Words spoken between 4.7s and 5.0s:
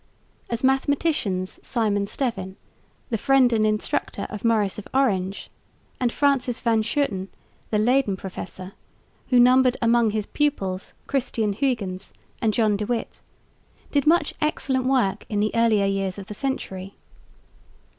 of